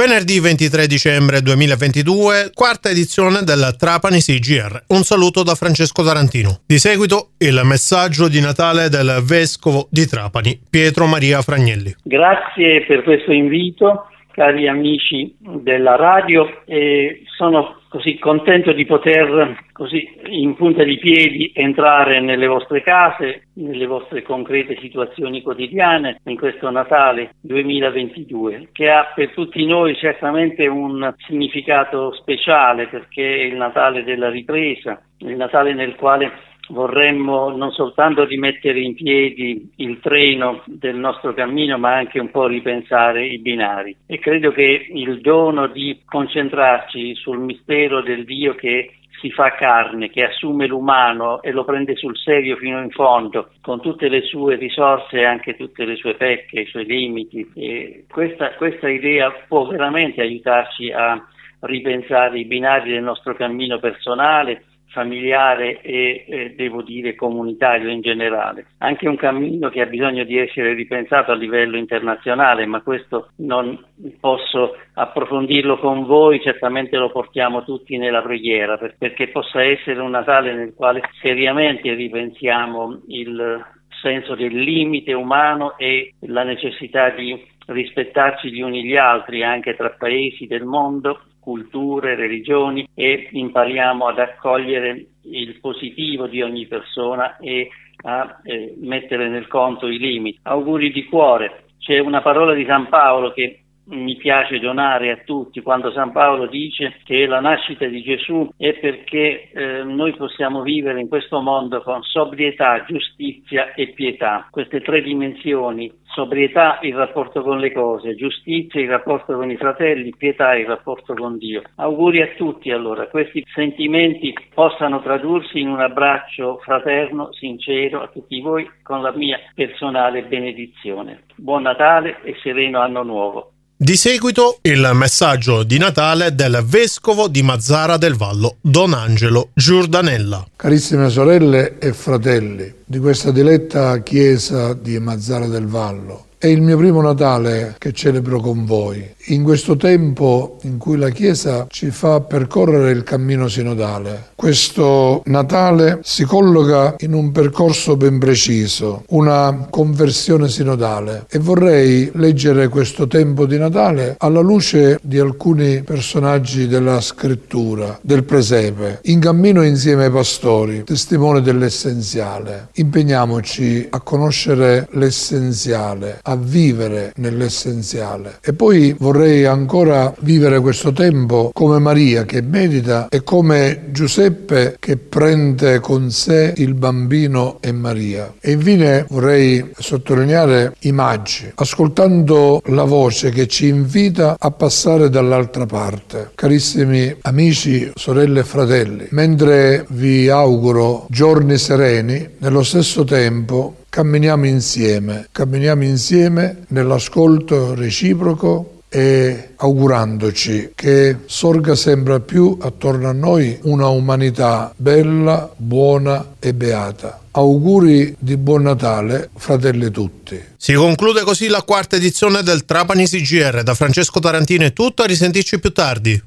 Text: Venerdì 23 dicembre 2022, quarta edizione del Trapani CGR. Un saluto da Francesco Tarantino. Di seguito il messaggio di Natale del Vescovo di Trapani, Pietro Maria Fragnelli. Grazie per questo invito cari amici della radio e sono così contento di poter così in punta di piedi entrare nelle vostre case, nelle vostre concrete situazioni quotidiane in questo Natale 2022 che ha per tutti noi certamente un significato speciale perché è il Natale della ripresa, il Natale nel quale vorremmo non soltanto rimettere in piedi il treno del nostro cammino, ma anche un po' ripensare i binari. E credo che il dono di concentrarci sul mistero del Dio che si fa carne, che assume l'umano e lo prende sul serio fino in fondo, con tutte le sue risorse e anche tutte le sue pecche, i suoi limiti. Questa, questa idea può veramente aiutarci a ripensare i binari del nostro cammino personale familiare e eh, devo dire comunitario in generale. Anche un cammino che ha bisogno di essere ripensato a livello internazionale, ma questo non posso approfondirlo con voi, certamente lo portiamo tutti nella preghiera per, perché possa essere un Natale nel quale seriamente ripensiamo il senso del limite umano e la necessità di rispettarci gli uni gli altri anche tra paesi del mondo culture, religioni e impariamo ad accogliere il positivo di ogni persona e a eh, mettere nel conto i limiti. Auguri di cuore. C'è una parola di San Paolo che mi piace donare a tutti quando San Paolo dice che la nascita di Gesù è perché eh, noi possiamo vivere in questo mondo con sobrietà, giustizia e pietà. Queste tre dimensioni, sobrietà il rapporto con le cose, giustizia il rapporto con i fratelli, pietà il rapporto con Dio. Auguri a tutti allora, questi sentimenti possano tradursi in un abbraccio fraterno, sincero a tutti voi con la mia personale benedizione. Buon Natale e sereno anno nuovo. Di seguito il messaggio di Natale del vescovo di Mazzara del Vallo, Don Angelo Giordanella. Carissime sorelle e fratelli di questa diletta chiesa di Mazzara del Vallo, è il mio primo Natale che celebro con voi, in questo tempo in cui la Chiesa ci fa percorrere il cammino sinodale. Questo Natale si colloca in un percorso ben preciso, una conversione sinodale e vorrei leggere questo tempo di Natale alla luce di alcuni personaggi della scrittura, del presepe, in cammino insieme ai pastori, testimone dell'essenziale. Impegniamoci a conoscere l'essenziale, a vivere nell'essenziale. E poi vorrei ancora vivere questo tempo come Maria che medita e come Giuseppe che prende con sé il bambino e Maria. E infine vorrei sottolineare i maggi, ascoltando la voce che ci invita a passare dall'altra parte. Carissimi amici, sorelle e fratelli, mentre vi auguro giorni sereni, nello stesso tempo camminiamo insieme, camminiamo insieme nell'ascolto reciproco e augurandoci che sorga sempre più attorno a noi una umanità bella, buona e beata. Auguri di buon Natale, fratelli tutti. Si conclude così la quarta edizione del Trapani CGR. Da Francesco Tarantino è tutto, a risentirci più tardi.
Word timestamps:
Venerdì 0.00 0.40
23 0.40 0.86
dicembre 0.86 1.42
2022, 1.42 2.52
quarta 2.54 2.88
edizione 2.88 3.42
del 3.44 3.76
Trapani 3.78 4.20
CGR. 4.20 4.84
Un 4.96 5.02
saluto 5.02 5.42
da 5.42 5.54
Francesco 5.54 6.02
Tarantino. 6.02 6.60
Di 6.66 6.78
seguito 6.78 7.32
il 7.36 7.60
messaggio 7.64 8.26
di 8.26 8.40
Natale 8.40 8.88
del 8.88 9.20
Vescovo 9.22 9.88
di 9.90 10.06
Trapani, 10.06 10.58
Pietro 10.70 11.04
Maria 11.04 11.42
Fragnelli. 11.42 11.94
Grazie 12.02 12.86
per 12.86 13.02
questo 13.02 13.30
invito 13.30 14.08
cari 14.32 14.68
amici 14.68 15.36
della 15.38 15.96
radio 15.96 16.48
e 16.64 17.24
sono 17.36 17.79
così 17.90 18.18
contento 18.20 18.72
di 18.72 18.86
poter 18.86 19.64
così 19.72 20.08
in 20.28 20.54
punta 20.54 20.84
di 20.84 20.96
piedi 20.98 21.50
entrare 21.52 22.20
nelle 22.20 22.46
vostre 22.46 22.82
case, 22.82 23.48
nelle 23.54 23.86
vostre 23.86 24.22
concrete 24.22 24.78
situazioni 24.80 25.42
quotidiane 25.42 26.20
in 26.24 26.38
questo 26.38 26.70
Natale 26.70 27.34
2022 27.40 28.68
che 28.70 28.90
ha 28.90 29.10
per 29.12 29.32
tutti 29.32 29.66
noi 29.66 29.96
certamente 29.96 30.68
un 30.68 31.12
significato 31.26 32.12
speciale 32.14 32.86
perché 32.86 33.34
è 33.34 33.42
il 33.46 33.56
Natale 33.56 34.04
della 34.04 34.30
ripresa, 34.30 35.02
il 35.18 35.34
Natale 35.34 35.74
nel 35.74 35.96
quale 35.96 36.30
vorremmo 36.70 37.50
non 37.50 37.70
soltanto 37.72 38.24
rimettere 38.24 38.80
in 38.80 38.94
piedi 38.94 39.72
il 39.76 40.00
treno 40.00 40.62
del 40.66 40.96
nostro 40.96 41.34
cammino, 41.34 41.78
ma 41.78 41.94
anche 41.94 42.18
un 42.18 42.30
po' 42.30 42.46
ripensare 42.46 43.26
i 43.26 43.38
binari. 43.38 43.94
E 44.06 44.18
credo 44.18 44.52
che 44.52 44.86
il 44.92 45.20
dono 45.20 45.66
di 45.68 46.00
concentrarci 46.04 47.14
sul 47.14 47.38
mistero 47.38 48.02
del 48.02 48.24
Dio 48.24 48.54
che 48.54 48.94
si 49.20 49.30
fa 49.30 49.52
carne, 49.52 50.08
che 50.08 50.24
assume 50.24 50.66
l'umano 50.66 51.42
e 51.42 51.52
lo 51.52 51.64
prende 51.64 51.94
sul 51.94 52.16
serio 52.16 52.56
fino 52.56 52.80
in 52.80 52.90
fondo, 52.90 53.50
con 53.60 53.80
tutte 53.80 54.08
le 54.08 54.22
sue 54.22 54.56
risorse 54.56 55.18
e 55.18 55.24
anche 55.24 55.56
tutte 55.56 55.84
le 55.84 55.96
sue 55.96 56.14
pecche, 56.14 56.60
i 56.60 56.66
suoi 56.66 56.86
limiti. 56.86 58.04
Questa, 58.08 58.54
questa 58.54 58.88
idea 58.88 59.30
può 59.46 59.66
veramente 59.66 60.22
aiutarci 60.22 60.90
a 60.90 61.22
ripensare 61.60 62.38
i 62.38 62.46
binari 62.46 62.92
del 62.92 63.02
nostro 63.02 63.34
cammino 63.34 63.78
personale 63.78 64.64
familiare 64.90 65.80
e 65.80 66.24
eh, 66.26 66.54
devo 66.56 66.82
dire 66.82 67.14
comunitario 67.14 67.88
in 67.88 68.00
generale. 68.00 68.66
Anche 68.78 69.08
un 69.08 69.16
cammino 69.16 69.68
che 69.68 69.80
ha 69.80 69.86
bisogno 69.86 70.24
di 70.24 70.36
essere 70.36 70.74
ripensato 70.74 71.30
a 71.32 71.36
livello 71.36 71.76
internazionale, 71.76 72.66
ma 72.66 72.82
questo 72.82 73.30
non 73.36 73.78
posso 74.18 74.76
approfondirlo 74.94 75.78
con 75.78 76.04
voi, 76.04 76.40
certamente 76.40 76.96
lo 76.96 77.10
portiamo 77.10 77.64
tutti 77.64 77.96
nella 77.96 78.22
preghiera 78.22 78.76
per, 78.76 78.96
perché 78.98 79.28
possa 79.28 79.62
essere 79.62 80.00
un 80.00 80.10
Natale 80.10 80.52
nel 80.54 80.74
quale 80.74 81.02
seriamente 81.22 81.94
ripensiamo 81.94 83.02
il 83.08 83.64
senso 84.02 84.34
del 84.34 84.52
limite 84.54 85.12
umano 85.12 85.76
e 85.78 86.14
la 86.20 86.42
necessità 86.42 87.10
di 87.10 87.40
rispettarci 87.66 88.50
gli 88.50 88.60
uni 88.60 88.82
gli 88.82 88.96
altri 88.96 89.44
anche 89.44 89.76
tra 89.76 89.90
paesi 89.90 90.46
del 90.46 90.64
mondo 90.64 91.20
culture, 91.50 92.14
religioni 92.14 92.88
e 92.94 93.28
impariamo 93.32 94.06
ad 94.06 94.20
accogliere 94.20 95.06
il 95.22 95.58
positivo 95.60 96.28
di 96.28 96.42
ogni 96.42 96.66
persona 96.68 97.38
e 97.38 97.68
a 98.02 98.40
eh, 98.44 98.74
mettere 98.78 99.28
nel 99.28 99.48
conto 99.48 99.88
i 99.88 99.98
limiti. 99.98 100.38
Auguri 100.44 100.92
di 100.92 101.04
cuore. 101.06 101.64
C'è 101.80 101.98
una 101.98 102.22
parola 102.22 102.54
di 102.54 102.64
San 102.66 102.88
Paolo 102.88 103.32
che 103.32 103.59
mi 103.90 104.16
piace 104.16 104.58
donare 104.58 105.10
a 105.10 105.20
tutti 105.24 105.60
quando 105.60 105.90
San 105.92 106.12
Paolo 106.12 106.46
dice 106.46 106.96
che 107.04 107.26
la 107.26 107.40
nascita 107.40 107.86
di 107.86 108.02
Gesù 108.02 108.48
è 108.56 108.74
perché 108.74 109.50
eh, 109.50 109.82
noi 109.84 110.14
possiamo 110.14 110.62
vivere 110.62 111.00
in 111.00 111.08
questo 111.08 111.40
mondo 111.40 111.82
con 111.82 112.02
sobrietà, 112.02 112.84
giustizia 112.84 113.74
e 113.74 113.88
pietà. 113.88 114.46
Queste 114.50 114.80
tre 114.80 115.02
dimensioni, 115.02 115.92
sobrietà 116.04 116.78
il 116.82 116.94
rapporto 116.94 117.42
con 117.42 117.58
le 117.58 117.72
cose, 117.72 118.14
giustizia 118.14 118.80
il 118.80 118.88
rapporto 118.88 119.34
con 119.36 119.50
i 119.50 119.56
fratelli, 119.56 120.14
pietà 120.16 120.54
il 120.54 120.66
rapporto 120.66 121.14
con 121.14 121.36
Dio. 121.38 121.62
Auguri 121.76 122.22
a 122.22 122.28
tutti 122.36 122.70
allora, 122.70 123.08
questi 123.08 123.44
sentimenti 123.52 124.32
possano 124.54 125.00
tradursi 125.02 125.60
in 125.60 125.68
un 125.68 125.80
abbraccio 125.80 126.58
fraterno, 126.58 127.32
sincero 127.32 128.02
a 128.02 128.08
tutti 128.08 128.40
voi 128.40 128.68
con 128.82 129.02
la 129.02 129.12
mia 129.12 129.38
personale 129.54 130.22
benedizione. 130.22 131.24
Buon 131.36 131.62
Natale 131.62 132.22
e 132.22 132.36
sereno 132.42 132.80
anno 132.80 133.02
nuovo. 133.02 133.52
Di 133.82 133.96
seguito 133.96 134.58
il 134.60 134.90
messaggio 134.92 135.62
di 135.62 135.78
Natale 135.78 136.34
del 136.34 136.62
vescovo 136.66 137.28
di 137.28 137.40
Mazzara 137.40 137.96
del 137.96 138.14
Vallo, 138.14 138.56
Don 138.60 138.92
Angelo 138.92 139.48
Giordanella. 139.54 140.46
Carissime 140.54 141.08
sorelle 141.08 141.78
e 141.78 141.94
fratelli 141.94 142.70
di 142.84 142.98
questa 142.98 143.30
diletta 143.30 144.02
chiesa 144.02 144.74
di 144.74 144.98
Mazzara 144.98 145.46
del 145.46 145.64
Vallo, 145.64 146.26
è 146.36 146.46
il 146.46 146.62
mio 146.62 146.78
primo 146.78 147.02
Natale 147.02 147.74
che 147.76 147.92
celebro 147.92 148.40
con 148.40 148.64
voi, 148.64 149.06
in 149.26 149.42
questo 149.42 149.76
tempo 149.76 150.56
in 150.62 150.78
cui 150.78 150.96
la 150.96 151.10
Chiesa 151.10 151.66
ci 151.68 151.90
fa 151.90 152.22
percorrere 152.22 152.92
il 152.92 153.02
cammino 153.02 153.46
sinodale. 153.46 154.29
Questo 154.40 155.20
Natale 155.26 156.00
si 156.02 156.24
colloca 156.24 156.94
in 157.00 157.12
un 157.12 157.30
percorso 157.30 157.98
ben 157.98 158.18
preciso, 158.18 159.02
una 159.08 159.66
conversione 159.68 160.48
sinodale 160.48 161.26
e 161.28 161.38
vorrei 161.38 162.10
leggere 162.14 162.68
questo 162.68 163.06
tempo 163.06 163.44
di 163.44 163.58
Natale 163.58 164.14
alla 164.16 164.40
luce 164.40 164.98
di 165.02 165.18
alcuni 165.18 165.82
personaggi 165.82 166.66
della 166.68 167.02
scrittura, 167.02 167.98
del 168.00 168.24
presepe, 168.24 169.00
in 169.02 169.20
cammino 169.20 169.62
insieme 169.62 170.04
ai 170.04 170.10
pastori, 170.10 170.84
testimone 170.84 171.42
dell'essenziale. 171.42 172.68
Impegniamoci 172.76 173.88
a 173.90 174.00
conoscere 174.00 174.88
l'essenziale, 174.92 176.18
a 176.22 176.36
vivere 176.36 177.12
nell'essenziale. 177.16 178.38
E 178.40 178.54
poi 178.54 178.96
vorrei 178.98 179.44
ancora 179.44 180.14
vivere 180.20 180.60
questo 180.60 180.94
tempo 180.94 181.50
come 181.52 181.78
Maria 181.78 182.24
che 182.24 182.40
medita 182.40 183.06
e 183.10 183.22
come 183.22 183.88
Giuseppe 184.30 184.76
che 184.78 184.96
prende 184.96 185.80
con 185.80 186.10
sé 186.10 186.54
il 186.56 186.74
bambino 186.74 187.58
e 187.60 187.72
Maria. 187.72 188.32
E 188.40 188.52
infine 188.52 189.04
vorrei 189.08 189.70
sottolineare 189.76 190.74
i 190.80 190.92
maggi, 190.92 191.50
ascoltando 191.56 192.62
la 192.66 192.84
voce 192.84 193.30
che 193.30 193.48
ci 193.48 193.66
invita 193.66 194.36
a 194.38 194.50
passare 194.52 195.10
dall'altra 195.10 195.66
parte. 195.66 196.30
Carissimi 196.34 197.14
amici, 197.22 197.90
sorelle 197.94 198.40
e 198.40 198.44
fratelli, 198.44 199.06
mentre 199.10 199.84
vi 199.90 200.28
auguro 200.28 201.06
giorni 201.10 201.58
sereni, 201.58 202.28
nello 202.38 202.62
stesso 202.62 203.02
tempo 203.04 203.74
camminiamo 203.88 204.46
insieme, 204.46 205.26
camminiamo 205.32 205.82
insieme 205.82 206.58
nell'ascolto 206.68 207.74
reciproco 207.74 208.78
e 208.92 209.50
augurandoci 209.54 210.72
che 210.74 211.16
sorga 211.26 211.76
sempre 211.76 212.18
più 212.18 212.58
attorno 212.60 213.08
a 213.08 213.12
noi 213.12 213.56
una 213.62 213.86
umanità 213.86 214.72
bella, 214.76 215.48
buona 215.56 216.34
e 216.40 216.52
beata. 216.52 217.20
Auguri 217.30 218.16
di 218.18 218.36
buon 218.36 218.62
Natale, 218.62 219.30
fratelli 219.36 219.90
tutti. 219.92 220.42
Si 220.56 220.72
conclude 220.72 221.22
così 221.22 221.46
la 221.46 221.62
quarta 221.62 221.94
edizione 221.94 222.42
del 222.42 222.64
Trapani 222.64 223.06
CGR. 223.06 223.62
Da 223.62 223.74
Francesco 223.74 224.18
Tarantino 224.18 224.64
è 224.64 224.72
tutto, 224.72 225.02
a 225.02 225.06
risentirci 225.06 225.60
più 225.60 225.70
tardi. 225.70 226.20